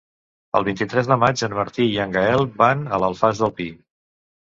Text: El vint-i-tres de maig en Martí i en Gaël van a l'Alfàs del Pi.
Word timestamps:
El 0.59 0.65
vint-i-tres 0.67 1.09
de 1.11 1.17
maig 1.25 1.45
en 1.49 1.55
Martí 1.59 1.87
i 1.91 2.01
en 2.07 2.19
Gaël 2.19 2.49
van 2.65 2.85
a 2.99 3.03
l'Alfàs 3.07 3.47
del 3.47 3.59
Pi. 3.63 3.73